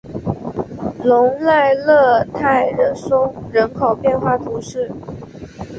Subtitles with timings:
[1.03, 4.91] 隆莱勒泰松人口变化图示